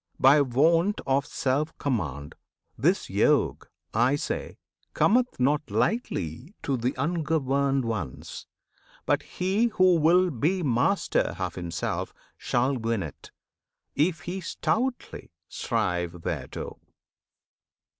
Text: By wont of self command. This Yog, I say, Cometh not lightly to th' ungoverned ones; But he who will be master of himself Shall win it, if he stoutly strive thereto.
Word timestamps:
By 0.19 0.41
wont 0.41 0.99
of 1.05 1.27
self 1.27 1.77
command. 1.77 2.33
This 2.75 3.07
Yog, 3.07 3.67
I 3.93 4.15
say, 4.15 4.57
Cometh 4.95 5.39
not 5.39 5.69
lightly 5.69 6.55
to 6.63 6.75
th' 6.75 6.95
ungoverned 6.97 7.85
ones; 7.85 8.47
But 9.05 9.21
he 9.21 9.65
who 9.67 9.97
will 9.97 10.31
be 10.31 10.63
master 10.63 11.35
of 11.37 11.53
himself 11.53 12.15
Shall 12.35 12.75
win 12.77 13.03
it, 13.03 13.29
if 13.93 14.21
he 14.21 14.41
stoutly 14.41 15.29
strive 15.47 16.23
thereto. 16.23 16.79